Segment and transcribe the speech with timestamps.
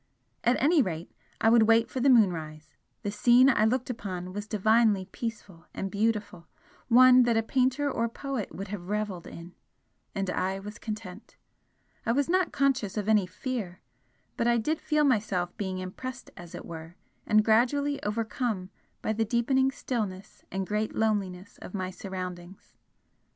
[0.43, 4.47] At any rate, I would wait for the moonrise, the scene I looked upon was
[4.47, 6.47] divinely peaceful and beautiful,
[6.87, 9.53] one that a painter or poet would have revelled in
[10.15, 11.35] and I was content.
[12.03, 13.79] I was not conscious of any fear,
[14.37, 16.95] but I did feel myself being impressed as it were
[17.27, 18.71] and gradually overcome
[19.03, 22.73] by the deepening stillness and great loneliness of my surroundings.